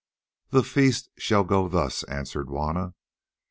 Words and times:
"The 0.49 0.63
feast 0.63 1.11
shall 1.19 1.43
go 1.43 1.67
thus," 1.67 2.01
answered 2.05 2.47
Juanna. 2.47 2.95